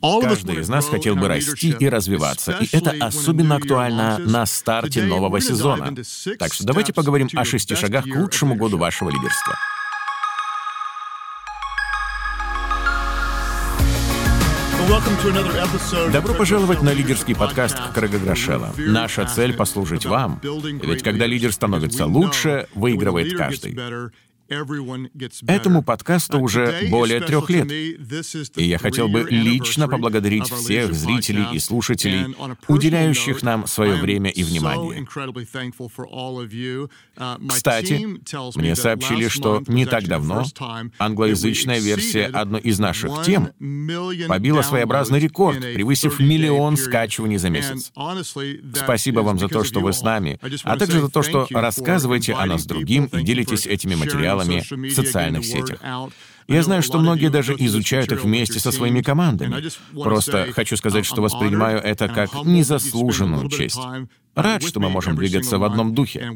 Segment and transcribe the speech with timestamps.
[0.00, 5.40] Каждый из нас хотел бы расти и развиваться, и это особенно актуально на старте нового
[5.40, 5.94] сезона.
[6.38, 9.54] Так что давайте поговорим о шести шагах к лучшему году вашего лидерства.
[16.12, 18.72] Добро пожаловать на лидерский подкаст Крэга Грошела.
[18.78, 20.40] Наша цель— послужить вам.
[20.42, 23.76] Ведь когда лидер становится лучше, выигрывает каждый.
[24.48, 27.70] Этому подкасту уже более трех лет.
[27.70, 32.34] И я хотел бы лично поблагодарить всех зрителей и слушателей,
[32.66, 35.06] уделяющих нам свое время и внимание.
[37.18, 38.06] Uh, Кстати,
[38.58, 40.44] мне сообщили, что не так давно
[40.98, 43.50] англоязычная версия одной из наших тем
[44.28, 47.92] побила своеобразный рекорд, превысив миллион скачиваний за месяц.
[48.74, 52.46] Спасибо вам за то, что вы с нами, а также за то, что рассказываете о
[52.46, 55.78] нас другим и делитесь этими материалами материалами в социальных сетях.
[56.48, 59.68] Я знаю, что многие даже изучают их вместе со своими командами.
[59.92, 63.78] Просто хочу сказать, что воспринимаю это как незаслуженную честь.
[64.38, 66.30] Рад, что мы можем двигаться в одном духе.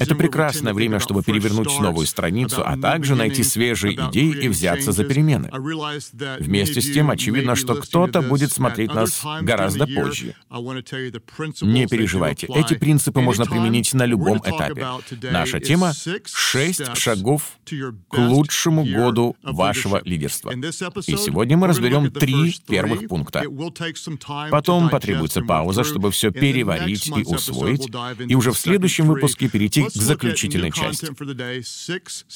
[0.00, 5.04] Это прекрасное время, чтобы перевернуть новую страницу, а также найти свежие идеи и взяться за
[5.04, 5.50] перемены.
[6.40, 10.34] Вместе с тем, очевидно, что кто-то будет смотреть нас гораздо позже.
[11.60, 14.86] Не переживайте, эти принципы можно применить на любом этапе.
[15.30, 15.92] Наша тема—
[16.24, 17.41] шесть шагов
[18.08, 20.52] к лучшему году вашего лидерства.
[20.52, 23.44] И сегодня мы разберем три первых пункта.
[24.50, 27.88] Потом потребуется пауза, чтобы все переварить и усвоить,
[28.26, 31.08] и уже в следующем выпуске перейти к заключительной части.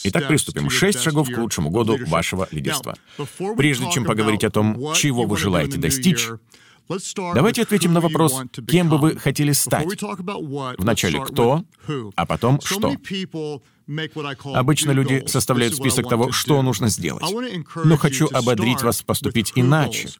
[0.05, 0.71] Итак, приступим.
[0.71, 2.97] Шесть шагов к лучшему году вашего лидерства.
[3.57, 6.29] Прежде чем поговорить о том, чего вы желаете достичь,
[7.35, 9.87] Давайте ответим на вопрос, кем бы вы хотели стать.
[10.79, 11.65] Вначале кто,
[12.15, 12.95] а потом что.
[14.45, 17.25] Обычно люди составляют список того, что нужно сделать.
[17.85, 20.11] Но хочу ободрить вас поступить иначе.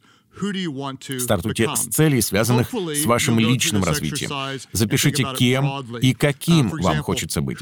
[1.19, 4.59] Стартуйте с целей, связанных с вашим личным развитием.
[4.71, 7.57] Запишите, кем и каким uh, вам хочется быть.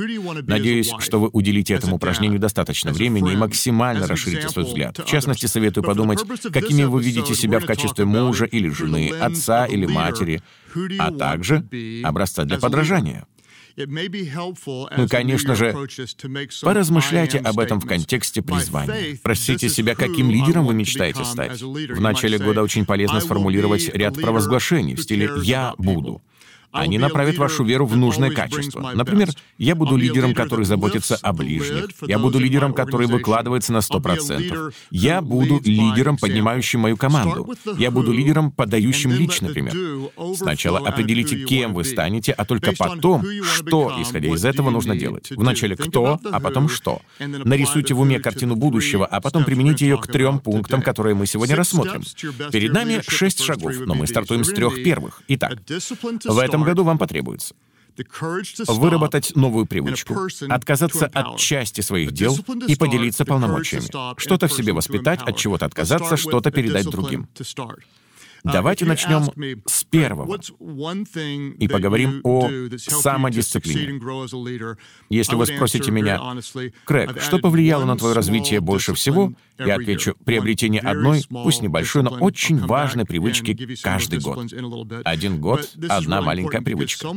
[0.46, 4.98] Надеюсь, что вы уделите этому упражнению достаточно времени и максимально расширите свой взгляд.
[4.98, 6.20] В частности, советую подумать,
[6.52, 10.42] какими вы видите себя в качестве мужа или жены, отца или матери,
[11.00, 11.66] а также
[12.04, 13.26] образца для подражания.
[14.98, 15.76] Ну, конечно же,
[16.62, 19.16] поразмышляйте об этом в контексте призвания.
[19.16, 21.62] Спросите себя, каким лидером вы мечтаете стать.
[21.62, 26.22] В начале года очень полезно сформулировать ряд провозглашений в стиле «я буду».
[26.72, 28.92] Они направят вашу веру в нужное качество.
[28.94, 31.88] Например, я буду лидером, который заботится о ближних.
[32.06, 34.74] Я буду лидером, который выкладывается на 100%.
[34.92, 37.54] Я буду лидером, поднимающим мою команду.
[37.78, 39.74] Я буду лидером, подающим лично пример.
[40.36, 45.32] Сначала определите, кем вы станете, а только потом, что, исходя из этого, нужно делать.
[45.32, 47.02] Вначале кто, а потом что.
[47.20, 51.56] Нарисуйте в уме картину будущего, а потом примените ее к трем пунктам, которые мы сегодня
[51.56, 52.04] рассмотрим.
[52.52, 55.22] Перед нами шесть шагов, но мы стартуем с трех первых.
[55.28, 55.58] Итак,
[56.26, 57.56] в этом году вам потребуется
[58.68, 60.16] выработать новую привычку,
[60.50, 62.38] отказаться от части своих дел
[62.68, 67.28] и поделиться полномочиями, что-то в себе воспитать, от чего-то отказаться, что-то передать другим.
[68.46, 69.24] Давайте начнем
[69.66, 70.40] с первого
[71.60, 74.00] и поговорим о самодисциплине.
[75.10, 76.22] Если вы спросите меня,
[76.86, 82.12] Крэг, что повлияло на твое развитие больше всего, я отвечу, приобретение одной, пусть небольшой, но
[82.12, 84.46] очень важной привычки каждый год.
[85.04, 87.08] Один год— одна маленькая привычка.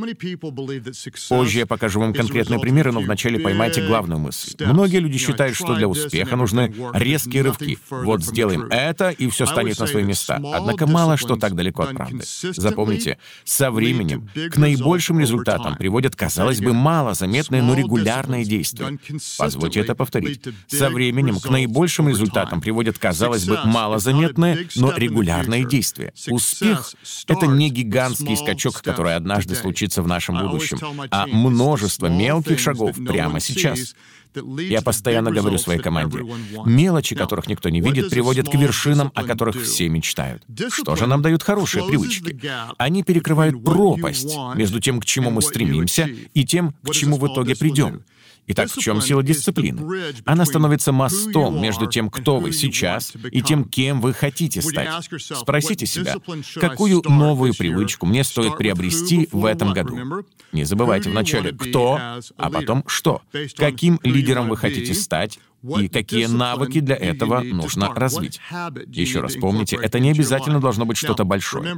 [1.29, 4.55] Позже я покажу вам конкретные примеры, но вначале поймайте главную мысль.
[4.65, 7.77] Многие люди считают, что для успеха нужны резкие рывки.
[7.89, 10.41] Вот сделаем это, и все станет на свои места.
[10.53, 12.23] Однако мало что так далеко от правды.
[12.55, 18.97] Запомните, со временем к наибольшим результатам приводят, казалось бы, малозаметные, но регулярные действия.
[19.37, 20.41] Позвольте это повторить.
[20.67, 26.13] Со временем к наибольшим результатам приводят, казалось бы, малозаметные, но регулярные действия.
[26.29, 26.93] Успех—
[27.27, 30.79] это не гигантский скачок, который однажды случится в нашем будущем,
[31.11, 33.95] а множество мелких шагов прямо сейчас.
[34.35, 36.19] Я постоянно говорю своей команде,
[36.65, 40.43] мелочи, которых никто не видит, приводят к вершинам, о которых все мечтают.
[40.69, 42.39] Что же нам дают хорошие привычки?
[42.77, 47.55] Они перекрывают пропасть между тем, к чему мы стремимся, и тем, к чему в итоге
[47.55, 48.03] придем.
[48.51, 50.13] Итак, в чем сила дисциплины?
[50.25, 54.89] Она становится мостом между тем, кто вы сейчас, и тем, кем вы хотите стать.
[55.19, 56.15] Спросите себя,
[56.55, 60.23] какую новую привычку мне стоит приобрести в этом году?
[60.51, 61.99] Не забывайте вначале кто,
[62.37, 63.21] а потом что.
[63.55, 68.39] Каким лидером вы хотите стать, и какие навыки для этого нужно развить.
[68.87, 71.75] Еще раз помните, это не обязательно должно быть что-то большое.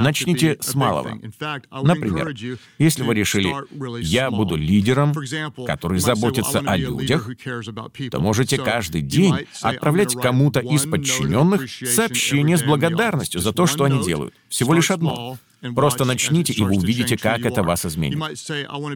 [0.00, 1.18] Начните с малого.
[1.82, 2.32] Например,
[2.78, 3.54] если вы решили,
[4.02, 5.14] я буду лидером,
[5.66, 7.28] который заботится о людях,
[8.10, 14.04] то можете каждый день отправлять кому-то из подчиненных сообщение с благодарностью за то, что они
[14.04, 14.34] делают.
[14.48, 15.38] Всего лишь одно.
[15.74, 18.18] Просто начните, и вы увидите, как это вас изменит.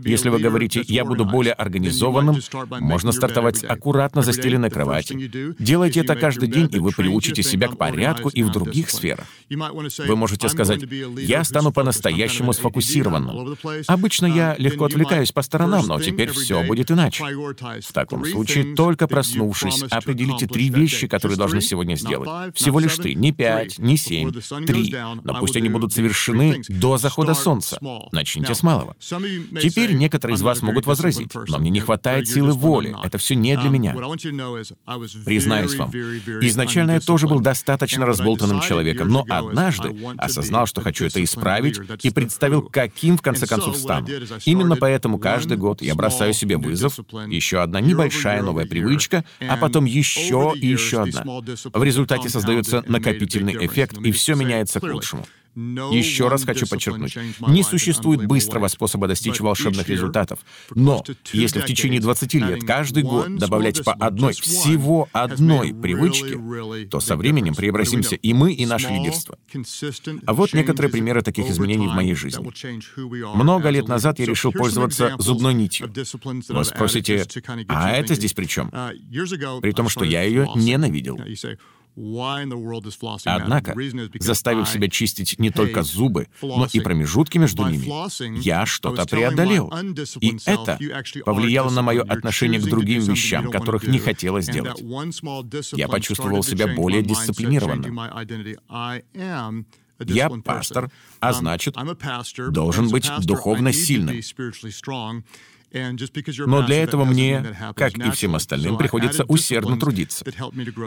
[0.05, 2.41] Если вы говорите, я буду более организованным,
[2.81, 5.55] можно стартовать с аккуратно застеленной кровати.
[5.59, 9.27] Делайте это каждый день, и вы приучите себя к порядку и в других сферах.
[9.49, 10.83] Вы можете сказать,
[11.17, 13.57] я стану по-настоящему сфокусированным.
[13.87, 17.25] Обычно я легко отвлекаюсь по сторонам, но теперь все будет иначе.
[17.25, 22.55] В таком случае, только проснувшись, определите три вещи, которые должны сегодня сделать.
[22.55, 24.31] Всего лишь три, не пять, не семь,
[24.67, 24.95] три.
[25.25, 27.79] Но пусть они будут совершены до захода солнца.
[28.13, 28.97] Начните с малого.
[29.01, 33.57] Теперь некоторые из вас могут возразить, но мне не хватает силы воли, это все не
[33.57, 33.95] для меня.
[35.25, 41.23] Признаюсь вам, изначально я тоже был достаточно разболтанным человеком, но однажды осознал, что хочу это
[41.23, 44.07] исправить, и представил, каким в конце концов стану.
[44.45, 46.99] Именно поэтому каждый год я бросаю себе вызов,
[47.29, 51.25] еще одна небольшая новая привычка, а потом еще и еще одна.
[51.73, 55.27] В результате создается накопительный эффект, и все меняется к лучшему.
[55.55, 57.17] Еще раз хочу подчеркнуть,
[57.49, 60.41] не существует быстрого способа достичь волшебных результатов.
[60.75, 61.03] Но
[61.33, 66.39] если в течение 20 лет каждый год добавлять по одной, всего одной привычке,
[66.89, 69.39] то со временем преобразимся и мы, и наше лидерство.
[70.27, 72.45] А вот некоторые примеры таких изменений в моей жизни.
[73.35, 75.93] Много лет назад я решил пользоваться зубной нитью.
[76.49, 77.27] Вы спросите,
[77.69, 78.71] а это здесь при чем?
[79.61, 81.19] При том, что я ее ненавидел.
[83.25, 83.75] Однако,
[84.19, 89.73] заставив себя чистить не только зубы, но и промежутки между ними, я что-то преодолел.
[90.21, 90.79] И это
[91.25, 94.81] повлияло на мое отношение к другим вещам, которых не хотелось делать.
[95.73, 97.99] Я почувствовал себя более дисциплинированным.
[100.07, 100.91] Я пастор,
[101.21, 101.77] а значит,
[102.51, 104.17] должен быть духовно сильным.
[105.73, 110.25] Но для этого мне, как и всем остальным, приходится усердно трудиться.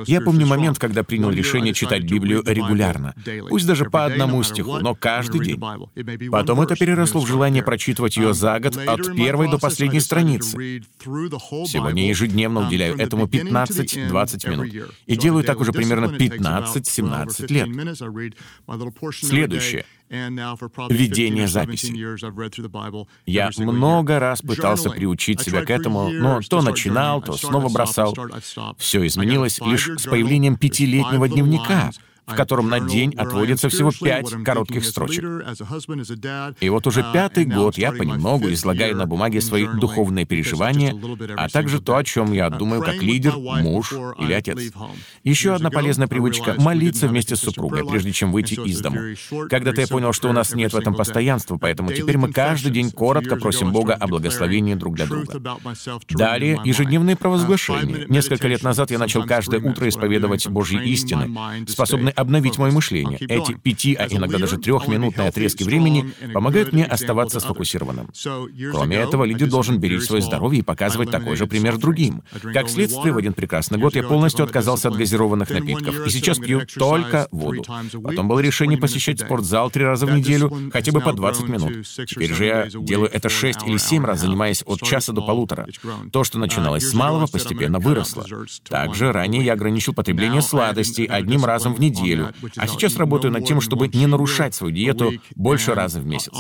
[0.08, 3.16] Я помню момент, когда принял решение читать Библию регулярно,
[3.50, 5.62] пусть даже по одному стиху, но каждый день.
[6.32, 10.84] Потом это переросло в желание прочитывать ее за год от первой до последней страницы.
[11.04, 14.92] Сегодня ежедневно um, уделяю этому 15-20 минут.
[15.06, 17.70] И делаю так уже примерно 15-17 лет.
[19.14, 19.86] Следующее.
[20.90, 21.94] Ведение записи.
[23.26, 28.16] Я много раз пытался приучить себя к этому, но то начинал, то снова бросал.
[28.78, 31.92] Все изменилось лишь с появлением пятилетнего дневника—
[32.26, 35.24] в котором на день отводится всего пять коротких строчек.
[36.60, 40.96] И вот уже пятый год я понемногу излагаю на бумаге свои духовные переживания,
[41.36, 44.72] а также то, о чем я думаю как лидер, муж или отец.
[45.24, 49.00] Еще одна полезная привычка— молиться вместе с супругой, прежде чем выйти из дому.
[49.50, 52.92] Когда-то я понял, что у нас нет в этом постоянства, поэтому теперь мы каждый день
[52.92, 55.40] коротко просим Бога о благословении друг для друга.
[56.10, 58.06] Далее— ежедневные провозглашения.
[58.08, 61.30] Несколько лет назад я начал каждое утро исповедовать Божьи истины,
[61.68, 63.18] способные обновить мое мышление.
[63.20, 68.10] Эти пяти, а иногда даже трехминутные отрезки времени помогают мне оставаться сфокусированным.
[68.72, 72.24] Кроме этого, лидер должен беречь свое здоровье и показывать такой же пример другим.
[72.54, 76.62] Как следствие, в один прекрасный год я полностью отказался от газированных напитков и сейчас пью
[76.76, 77.64] только воду.
[78.04, 81.86] Потом было решение посещать спортзал три раза в неделю, хотя бы по 20 минут.
[82.08, 85.68] Теперь же я делаю это 6 или 7 раз, занимаясь от часа до полутора.
[86.12, 88.26] То, что начиналось с малого, постепенно выросло.
[88.68, 93.46] Также ранее я ограничил потребление сладостей одним разом в неделю, неделю, а сейчас работаю над
[93.46, 96.34] тем, чтобы не нарушать свою диету больше раза в месяц.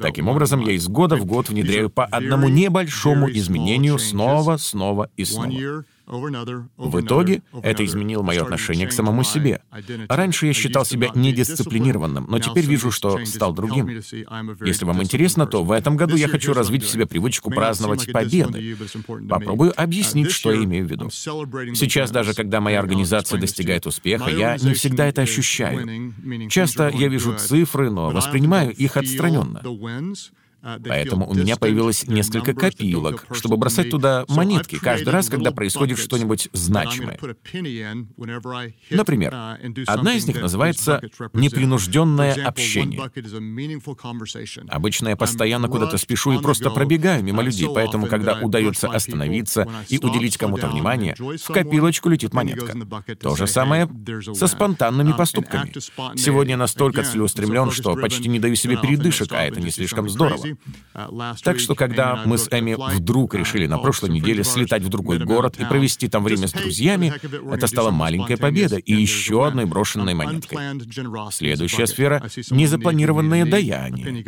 [0.00, 5.24] Таким образом, я из года в год внедряю по одному небольшому изменению снова, снова и
[5.24, 5.84] снова.
[6.06, 9.62] В итоге это изменило мое отношение к самому себе.
[10.08, 13.88] Раньше я считал себя недисциплинированным, но теперь вижу, что стал другим.
[13.88, 18.76] Если вам интересно, то в этом году я хочу развить в себе привычку праздновать победы.
[19.28, 21.10] Попробую объяснить, что я имею в виду.
[21.10, 26.12] Сейчас даже когда моя организация достигает успеха, я не всегда это ощущаю.
[26.48, 29.62] Часто я вижу цифры, но воспринимаю их отстраненно.
[30.64, 35.98] А, Поэтому у меня появилось несколько копилок, чтобы бросать туда монетки каждый раз, когда происходит
[35.98, 37.18] что-нибудь значимое.
[38.90, 41.02] Например, uh, одна из них называется
[41.32, 43.00] «непринужденное общение».
[44.68, 49.98] Обычно я постоянно куда-то спешу и просто пробегаю мимо людей, поэтому, когда удается остановиться и
[49.98, 52.72] уделить кому-то внимание, в копилочку летит монетка.
[53.20, 53.88] То же самое
[54.34, 55.72] со спонтанными um, поступками.
[56.16, 60.51] Сегодня я настолько целеустремлен, что почти не даю себе передышек, а это не слишком здорово.
[61.42, 65.56] Так что, когда мы с Эми вдруг решили на прошлой неделе слетать в другой город
[65.58, 67.12] и провести там время с друзьями,
[67.52, 70.58] это стала маленькая победа и еще одной брошенной монеткой.
[71.30, 74.24] Следующая сфера— незапланированное даяние.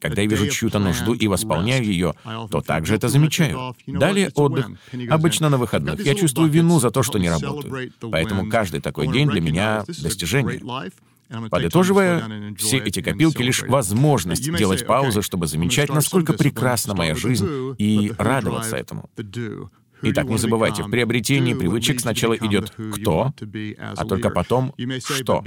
[0.00, 2.14] Когда я вижу чью-то нужду и восполняю ее,
[2.50, 3.74] то также это замечаю.
[3.86, 4.70] Далее отдых.
[5.08, 6.04] Обычно на выходных.
[6.04, 7.92] Я чувствую вину за то, что не работаю.
[8.10, 10.60] Поэтому каждый такой день для меня— достижение.
[11.50, 18.12] Подытоживая, все эти копилки— лишь возможность делать паузы, чтобы замечать, насколько прекрасна моя жизнь, и
[18.18, 19.10] радоваться этому.
[20.02, 23.34] Итак, не забывайте, в приобретении привычек сначала идет «кто»,
[23.78, 25.44] а только потом «что».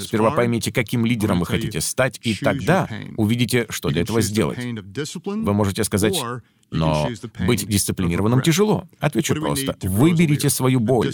[0.00, 4.58] Сперва поймите, каким лидером вы хотите стать, и тогда увидите, что для этого сделать.
[4.58, 6.20] Вы можете сказать
[6.70, 7.08] но
[7.46, 8.88] быть дисциплинированным тяжело.
[9.00, 9.76] Отвечу просто.
[9.82, 11.12] Выберите свою боль.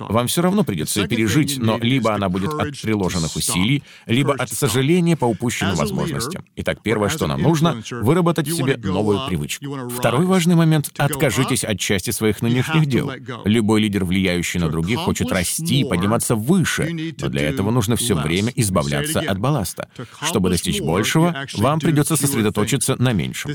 [0.00, 4.50] Вам все равно придется ее пережить, но либо она будет от приложенных усилий, либо от
[4.50, 6.44] сожаления по упущенным возможностям.
[6.56, 9.90] Итак, первое, что нам нужно, выработать в себе новую привычку.
[9.90, 13.10] Второй важный момент— откажитесь от части своих нынешних дел.
[13.44, 18.14] Любой лидер, влияющий на других, хочет расти и подниматься выше, но для этого нужно все
[18.14, 19.88] время избавляться от балласта.
[20.22, 23.52] Чтобы достичь большего, вам придется сосредоточиться на меньшем.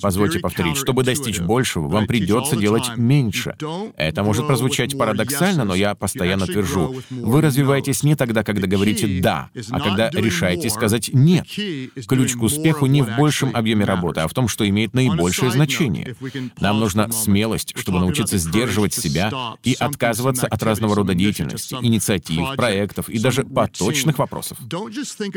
[0.00, 3.56] Позвольте повторить говорит, чтобы достичь большего, вам придется делать меньше.
[3.96, 9.50] Это может прозвучать парадоксально, но я постоянно твержу, вы развиваетесь не тогда, когда говорите «да»,
[9.70, 11.46] а когда решаете сказать «нет».
[12.06, 16.16] Ключ к успеху не в большем объеме работы, а в том, что имеет наибольшее значение.
[16.60, 19.30] Нам нужна смелость, чтобы научиться сдерживать себя
[19.62, 24.58] и отказываться от разного рода деятельности, инициатив, проектов и даже поточных вопросов.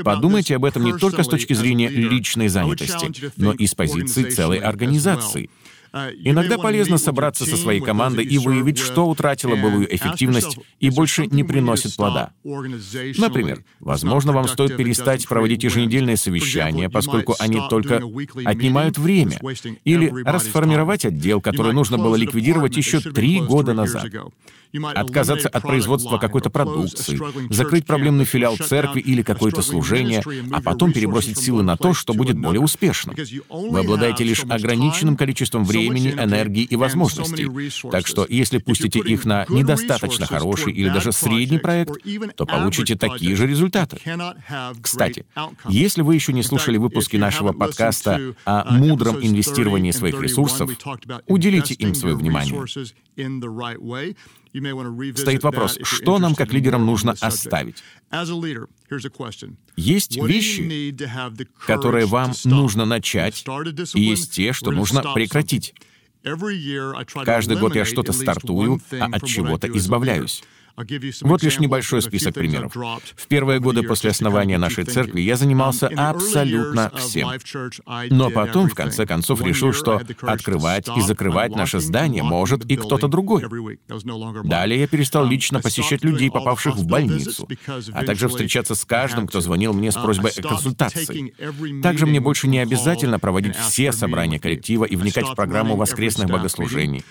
[0.04, 4.58] Подумайте об этом не только с точки зрения личной занятости, но и с позиции целой
[4.58, 5.50] организации Let's see.
[5.92, 11.44] Иногда полезно собраться со своей командой и выявить, что утратило былую эффективность и больше не
[11.44, 12.32] приносит плода.
[12.44, 18.02] Например, возможно, вам стоит перестать проводить еженедельные совещания, поскольку они только
[18.46, 19.40] отнимают время,
[19.84, 24.06] или расформировать отдел, который нужно было ликвидировать еще три года назад.
[24.94, 27.20] отказаться от производства какой-то продукции,
[27.52, 32.38] закрыть проблемный филиал церкви или какое-то служение, а потом перебросить силы на то, что будет
[32.38, 33.16] более успешным.
[33.50, 37.48] Вы обладаете лишь ограниченным количеством времени, энергии и возможностей.
[37.90, 41.92] Так что если пустите их на недостаточно хороший или даже средний проект,
[42.36, 44.00] то получите такие же результаты.
[44.82, 45.26] Кстати,
[45.68, 50.70] если вы еще не слушали выпуски нашего подкаста о мудром инвестировании своих ресурсов,
[51.28, 52.56] уделите им свое внимание.
[55.16, 57.84] Стоит вопрос, что нам как лидерам нужно оставить?
[59.76, 60.96] Есть вещи,
[61.66, 63.46] которые вам нужно начать,
[63.94, 65.74] и есть те, что нужно прекратить.
[67.26, 70.44] Каждый год я что-то стартую, а от чего-то избавляюсь.
[71.22, 72.74] Вот лишь небольшой список примеров.
[72.74, 77.30] В первые годы после основания нашей церкви я занимался абсолютно всем.
[78.10, 83.08] Но потом, в конце концов, решил, что открывать и закрывать наше здание может и кто-то
[83.08, 83.44] другой.
[84.44, 87.48] Далее я перестал лично посещать людей, попавших в больницу,
[87.94, 91.34] а также встречаться с каждым, кто звонил мне с просьбой о консультации.
[91.82, 97.04] Также мне больше не обязательно проводить все собрания коллектива и вникать в программу воскресных богослужений.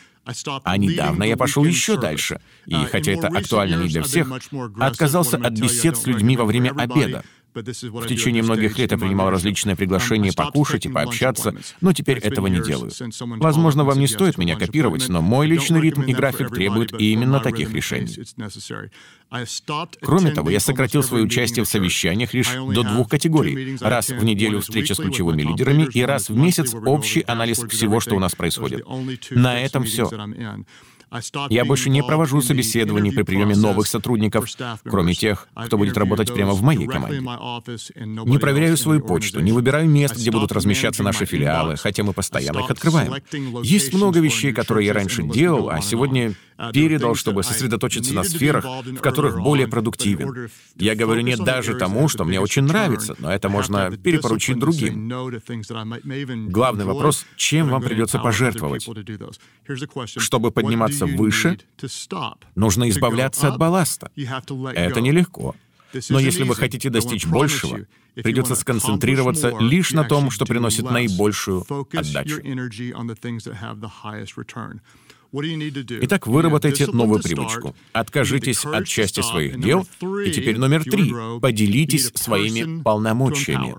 [0.65, 4.31] А недавно я пошел еще дальше, и хотя это актуально не для всех,
[4.79, 7.25] отказался от бесед с людьми во время обеда.
[7.55, 12.61] В течение многих лет я принимал различные приглашения покушать и пообщаться, но теперь этого не
[12.61, 12.91] делаю.
[13.39, 17.73] Возможно, вам не стоит меня копировать, но мой личный ритм и график требуют именно таких
[17.73, 18.09] решений.
[20.01, 23.77] Кроме того, я сократил свое участие в совещаниях лишь до двух категорий.
[23.81, 28.15] Раз в неделю встреча с ключевыми лидерами и раз в месяц общий анализ всего, что
[28.15, 28.85] у нас происходит.
[29.31, 30.09] На этом все.
[31.51, 34.47] Я больше не провожу собеседований при приеме новых сотрудников,
[34.85, 37.21] кроме тех, кто будет работать прямо в моей команде.
[37.21, 42.61] Не проверяю свою почту, не выбираю мест, где будут размещаться наши филиалы, хотя мы постоянно
[42.61, 43.15] их открываем.
[43.63, 46.35] Есть много вещей, которые я раньше делал, а сегодня
[46.73, 50.51] передал, чтобы сосредоточиться на сферах, в которых более продуктивен.
[50.77, 55.09] Я говорю не даже тому, что мне очень нравится, но это можно перепоручить другим.
[56.51, 58.89] Главный вопрос— чем вам придется пожертвовать?
[60.17, 61.59] Чтобы подниматься выше,
[62.55, 64.11] нужно избавляться от балласта.
[64.17, 65.55] Это нелегко.
[66.11, 67.81] Но если вы хотите достичь большего,
[68.15, 72.41] придется сконцентрироваться лишь на том, что приносит наибольшую отдачу.
[75.31, 77.77] Итак, выработайте новую привычку.
[77.93, 79.87] Откажитесь от части своих дел.
[80.25, 81.13] И теперь номер три.
[81.41, 83.77] Поделитесь своими полномочиями.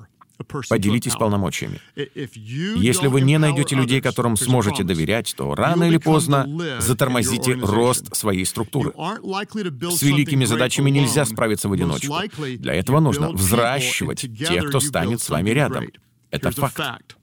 [0.70, 1.80] Поделитесь полномочиями.
[1.96, 6.48] Если вы не найдете людей, которым сможете доверять, то рано или поздно
[6.80, 8.92] затормозите рост своей структуры.
[8.92, 12.16] С великими задачами нельзя справиться в одиночку.
[12.58, 15.88] Для этого нужно взращивать тех, кто станет с вами рядом.
[16.32, 17.18] Это факт.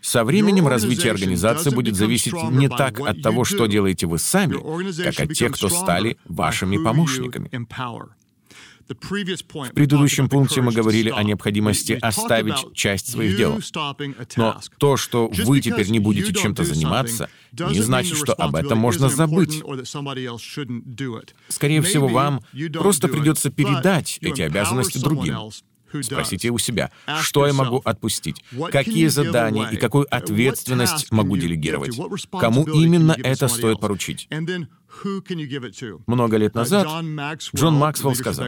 [0.00, 4.56] Со временем развитие организации будет зависеть не так от того, что делаете вы сами,
[5.02, 7.50] как от тех, кто стали вашими помощниками.
[8.88, 13.60] В предыдущем пункте мы говорили о необходимости оставить часть своих дел.
[14.36, 19.08] Но то, что вы теперь не будете чем-то заниматься, не значит, что об этом можно
[19.08, 19.62] забыть.
[21.48, 25.50] Скорее всего, вам просто придется передать эти обязанности другим.
[26.02, 31.96] Спросите у себя, что я могу отпустить, какие задания и какую ответственность могу делегировать,
[32.32, 34.28] кому именно это стоит поручить.
[36.06, 36.86] Много лет назад
[37.54, 38.46] Джон Максвелл сказал,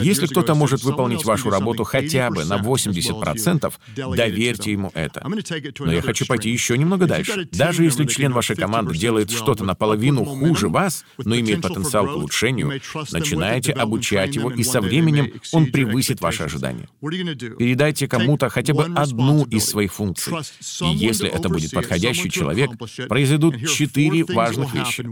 [0.00, 5.26] если кто-то может выполнить вашу работу хотя бы на 80%, доверьте ему это.
[5.78, 7.48] Но я хочу пойти еще немного дальше.
[7.52, 12.80] Даже если член вашей команды делает что-то наполовину хуже вас, но имеет потенциал к улучшению,
[13.12, 16.88] начинайте обучать его, и со временем он превысит ваши ожидания.
[17.00, 20.32] Передайте кому-то хотя бы одну из своих функций.
[20.82, 22.70] И если это будет подходящий человек,
[23.08, 25.04] произойдут четыре важных вещи.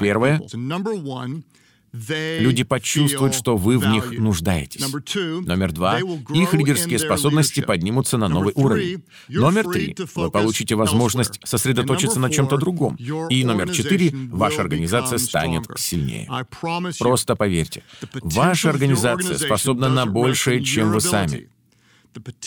[0.00, 0.42] Первое.
[1.92, 4.80] Люди почувствуют, что вы в них нуждаетесь.
[4.80, 5.98] Номер два.
[5.98, 9.02] Их лидерские способности поднимутся на новый уровень.
[9.28, 9.96] Номер три.
[10.14, 12.96] Вы получите возможность сосредоточиться на чем-то другом.
[13.28, 14.12] И номер четыре.
[14.30, 16.28] Ваша организация станет сильнее.
[16.98, 17.82] Просто поверьте,
[18.22, 21.48] ваша организация способна на большее, чем вы сами.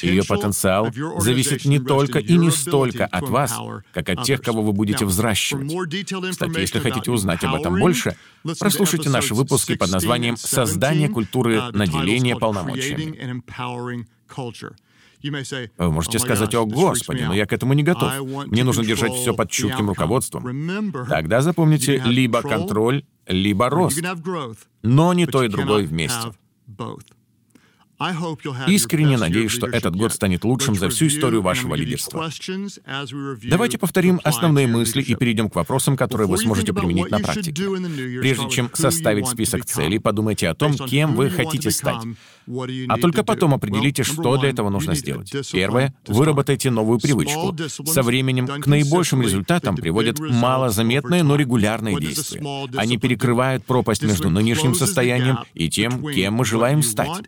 [0.02, 3.58] Ее потенциал зависит не только и не столько от вас,
[3.93, 5.71] как от тех, кого вы будете взращивать.
[6.32, 8.15] Кстати, если хотите узнать об этом больше,
[8.60, 13.41] прослушайте наши выпуски под названием «Создание культуры наделения полномочиями».
[15.78, 18.12] Вы можете oh сказать, «О, Господи, но я к этому не готов.
[18.47, 20.43] Мне нужно держать все под чутким руководством».
[21.08, 24.02] Тогда запомните либо контроль, либо рост.
[24.82, 26.34] Но не то и другое вместе.
[28.68, 32.30] Искренне надеюсь, что этот год станет лучшим за всю историю вашего лидерства.
[33.44, 37.63] Давайте повторим основные мысли и перейдем к вопросам, которые вы сможете применить на практике.
[38.20, 42.04] Прежде чем составить список целей, подумайте о том, кем вы хотите стать.
[42.88, 45.34] А только потом определите, что для этого нужно сделать.
[45.51, 47.56] Первое— выработайте новую привычку.
[47.86, 52.41] Со временем к наибольшим результатам приводят малозаметные, но регулярные действия.
[52.75, 57.23] Они перекрывают пропасть между нынешним состоянием и тем, кем мы желаем стать.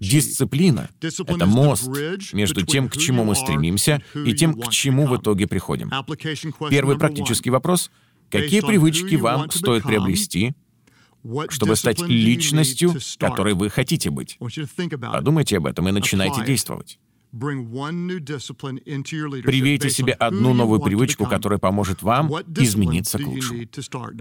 [0.00, 1.88] Дисциплина— это мост
[2.32, 5.90] между тем, к чему мы стремимся, и тем, к чему в итоге приходим.
[6.70, 7.90] Первый практический вопрос—
[8.30, 10.54] какие привычки вам стоит приобрести,
[11.50, 14.38] чтобы стать личностью, которой вы хотите быть?
[15.12, 16.98] Подумайте об этом и начинайте действовать.
[19.44, 23.60] Привейте себе одну новую привычку, которая поможет вам измениться к лучшему.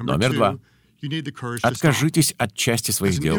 [0.03, 0.59] Номер два.
[1.61, 3.37] Откажитесь от части своих дел.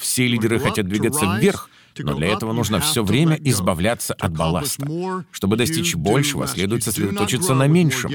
[0.00, 4.86] Все лидеры хотят двигаться вверх, но для этого нужно все время избавляться от балласта.
[5.30, 8.12] Чтобы достичь большего, следует сосредоточиться на меньшем.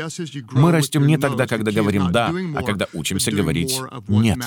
[0.52, 4.40] Мы растем не тогда, когда говорим «да», а когда учимся говорить «нет».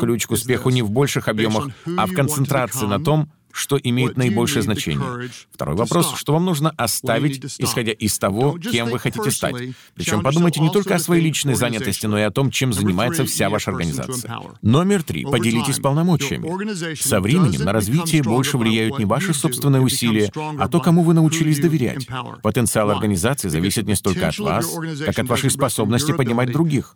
[0.00, 4.62] Ключ к успеху не в больших объемах, а в концентрации на том, что имеет наибольшее
[4.62, 5.30] значение.
[5.52, 9.56] Второй вопрос, что вам нужно оставить, исходя из того, кем вы хотите стать.
[9.94, 13.50] Причем подумайте не только о своей личной занятости, но и о том, чем занимается вся
[13.50, 14.38] ваша организация.
[14.62, 15.24] Номер три.
[15.24, 16.94] Поделитесь полномочиями.
[16.94, 21.58] Со временем на развитие больше влияют не ваши собственные усилия, а то, кому вы научились
[21.58, 22.06] доверять.
[22.42, 24.66] Потенциал организации зависит не столько от вас,
[25.06, 26.94] как от вашей способности поднимать других.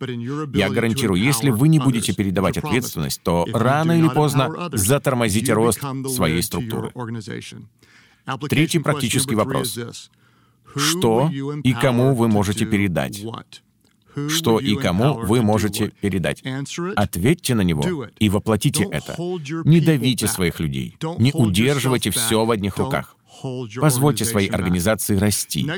[0.53, 5.81] Я гарантирую, если вы не будете передавать ответственность, то рано или поздно затормозите рост
[6.13, 6.91] своей структуры.
[8.49, 9.77] Третий практический вопрос.
[10.75, 11.29] Что
[11.63, 13.23] и кому вы можете передать?
[14.29, 16.43] Что и кому вы можете передать?
[16.95, 19.15] Ответьте на него и воплотите это.
[19.65, 20.97] Не давите своих людей.
[21.17, 23.15] Не удерживайте все в одних руках.
[23.79, 25.69] Позвольте своей организации расти.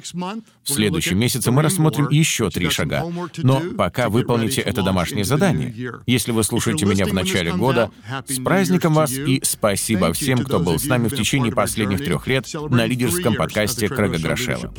[0.64, 3.04] В следующем месяце мы рассмотрим еще три шага.
[3.38, 6.02] Но пока выполните это домашнее задание.
[6.06, 7.92] Если вы слушаете меня в начале года,
[8.28, 12.48] с праздником вас и спасибо всем, кто был с нами в течение последних трех лет
[12.70, 14.74] на лидерском подкасте Крэга Грошева.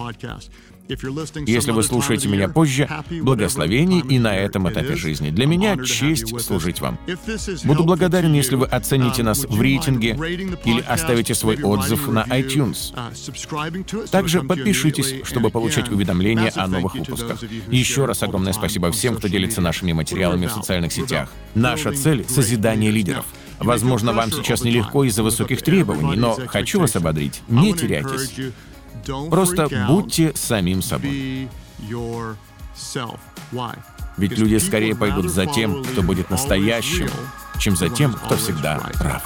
[0.89, 2.89] Если вы слушаете меня позже,
[3.23, 5.31] благословений и на этом этапе жизни.
[5.31, 6.99] Для меня честь служить вам.
[7.65, 10.11] Буду благодарен, если вы оцените нас в рейтинге
[10.65, 12.93] или оставите свой отзыв на iTunes.
[14.11, 17.43] Также подпишитесь, чтобы получать уведомления о новых выпусках.
[17.71, 21.31] Еще раз огромное спасибо всем, кто делится нашими материалами в социальных сетях.
[21.55, 23.25] Наша цель— созидание лидеров.
[23.59, 27.43] Возможно, вам сейчас нелегко из-за высоких требований, но хочу вас ободрить.
[27.49, 28.35] Не теряйтесь.
[29.31, 31.49] Просто будьте самим собой.
[34.17, 37.11] Ведь люди скорее пойдут за тем, кто будет настоящим,
[37.59, 39.23] чем за тем, кто всегда прав.